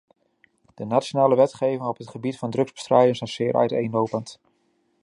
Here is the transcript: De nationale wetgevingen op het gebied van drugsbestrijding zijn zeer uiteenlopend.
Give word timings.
De 0.75 0.85
nationale 0.85 1.35
wetgevingen 1.35 1.87
op 1.87 1.97
het 1.97 2.09
gebied 2.09 2.37
van 2.37 2.49
drugsbestrijding 2.49 3.17
zijn 3.17 3.29
zeer 3.29 3.55
uiteenlopend. 3.55 4.39